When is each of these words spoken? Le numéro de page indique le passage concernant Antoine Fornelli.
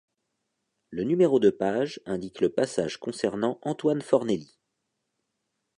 Le 0.89 1.03
numéro 1.03 1.39
de 1.39 1.51
page 1.51 2.01
indique 2.07 2.41
le 2.41 2.49
passage 2.49 2.97
concernant 2.97 3.59
Antoine 3.61 4.01
Fornelli. 4.01 4.57